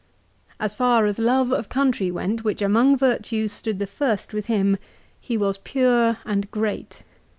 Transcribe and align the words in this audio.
As 0.59 0.73
far 0.73 1.05
as 1.05 1.19
love 1.19 1.53
of 1.53 1.69
country 1.69 2.09
went, 2.09 2.43
which 2.43 2.63
among 2.63 2.97
virtues 2.97 3.51
stood 3.51 3.77
the 3.77 3.85
first 3.85 4.33
with 4.33 4.47
him, 4.47 4.77
he 5.19 5.37
was 5.37 5.59
pure 5.59 6.17
and 6.25 6.49
great. 6.49 7.03